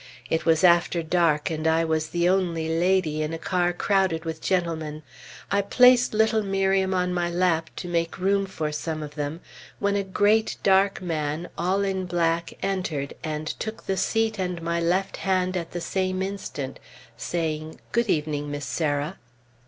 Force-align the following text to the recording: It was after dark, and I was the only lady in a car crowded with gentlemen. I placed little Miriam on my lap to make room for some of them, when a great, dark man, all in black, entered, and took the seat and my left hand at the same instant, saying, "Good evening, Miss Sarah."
It 0.31 0.47
was 0.47 0.63
after 0.63 1.03
dark, 1.03 1.51
and 1.51 1.67
I 1.67 1.85
was 1.85 2.07
the 2.09 2.27
only 2.27 2.67
lady 2.67 3.21
in 3.21 3.33
a 3.33 3.37
car 3.37 3.71
crowded 3.71 4.25
with 4.25 4.41
gentlemen. 4.41 5.03
I 5.51 5.61
placed 5.61 6.15
little 6.15 6.41
Miriam 6.41 6.91
on 6.95 7.13
my 7.13 7.29
lap 7.29 7.69
to 7.75 7.87
make 7.87 8.17
room 8.17 8.47
for 8.47 8.71
some 8.71 9.03
of 9.03 9.13
them, 9.13 9.41
when 9.77 9.95
a 9.95 10.01
great, 10.03 10.57
dark 10.63 11.03
man, 11.03 11.49
all 11.55 11.83
in 11.83 12.07
black, 12.07 12.51
entered, 12.63 13.13
and 13.23 13.45
took 13.45 13.85
the 13.85 13.95
seat 13.95 14.39
and 14.39 14.59
my 14.59 14.79
left 14.81 15.17
hand 15.17 15.55
at 15.55 15.69
the 15.69 15.79
same 15.81 16.23
instant, 16.23 16.79
saying, 17.15 17.79
"Good 17.91 18.09
evening, 18.09 18.49
Miss 18.49 18.65
Sarah." 18.65 19.19